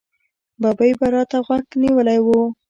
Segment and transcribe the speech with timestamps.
[0.61, 2.27] ببۍ به را ته غوږ نیولی و.